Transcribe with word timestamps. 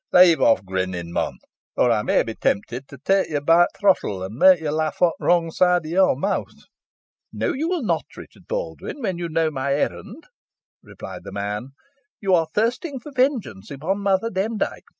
"Leave 0.11 0.41
off 0.41 0.65
grinnin, 0.65 1.11
mon," 1.13 1.33
he 1.33 1.37
said, 1.37 1.43
fiercely, 1.75 1.77
"or 1.85 1.91
ey 1.91 2.01
may 2.01 2.23
be 2.23 2.33
tempted 2.33 2.87
to 2.87 2.97
tay 2.97 3.23
yo 3.29 3.39
be 3.39 3.45
t' 3.53 3.65
throttle, 3.79 4.23
an 4.23 4.35
may 4.35 4.59
yo 4.59 4.71
laugh 4.71 4.99
o't 4.99 5.13
wrong 5.19 5.51
side 5.51 5.85
o' 5.85 5.89
your 5.89 6.15
mouth." 6.15 6.47
"No, 7.31 7.49
no, 7.49 7.53
you 7.53 7.69
will 7.69 7.83
not, 7.83 8.05
Richard 8.17 8.47
Baldwyn, 8.47 9.03
when 9.03 9.19
you 9.19 9.29
know 9.29 9.51
my 9.51 9.75
errand," 9.75 10.23
replied 10.81 11.23
the 11.23 11.31
man. 11.31 11.73
"You 12.19 12.33
are 12.33 12.47
thirsting 12.51 12.99
for 12.99 13.11
vengeance 13.11 13.69
upon 13.69 13.99
Mother 13.99 14.31
Demdike. 14.31 14.85